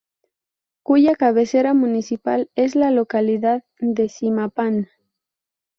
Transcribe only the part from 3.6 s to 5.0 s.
de Zimapán.